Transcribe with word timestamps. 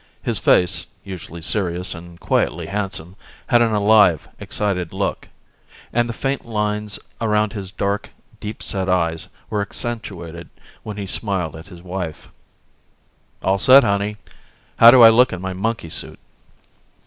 His 0.23 0.39
face, 0.39 0.87
usually 1.03 1.43
serious 1.43 1.93
and 1.93 2.19
quietly 2.19 2.65
handsome, 2.65 3.15
had 3.45 3.61
an 3.61 3.71
alive, 3.71 4.27
excited 4.39 4.93
look. 4.93 5.29
And 5.93 6.09
the 6.09 6.11
faint 6.11 6.43
lines 6.43 6.97
around 7.21 7.53
his 7.53 7.71
dark, 7.71 8.09
deep 8.39 8.63
set 8.63 8.89
eyes 8.89 9.27
were 9.51 9.61
accentuated 9.61 10.49
when 10.81 10.97
he 10.97 11.05
smiled 11.05 11.55
at 11.55 11.67
his 11.67 11.83
wife. 11.83 12.29
"All 13.43 13.59
set, 13.59 13.83
honey. 13.83 14.17
How 14.77 14.89
do 14.89 15.03
I 15.03 15.09
look 15.09 15.31
in 15.33 15.39
my 15.39 15.53
monkey 15.53 15.89
suit?" 15.91 16.17